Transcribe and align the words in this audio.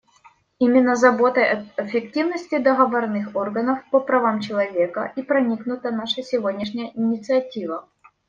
Именно 0.57 0.95
заботой 0.95 1.47
об 1.51 1.59
эффективности 1.77 2.57
договорных 2.57 3.35
органов 3.35 3.83
по 3.91 3.99
правам 3.99 4.39
человека 4.39 5.13
и 5.15 5.21
проникнута 5.21 5.91
наша 5.91 6.23
сегодняшняя 6.23 6.89
инициатива. 6.97 7.87